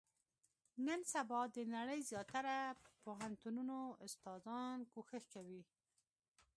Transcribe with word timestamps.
نن 0.85 0.99
سبا، 1.13 1.39
د 1.55 1.57
نړۍ 1.75 1.99
د 2.03 2.07
زیاتره 2.11 2.57
پوهنتونو 3.03 3.77
استادان، 4.05 4.77
کوښښ 4.93 5.23
کوي. 5.33 5.61